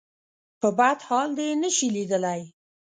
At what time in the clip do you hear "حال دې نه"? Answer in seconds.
1.07-1.69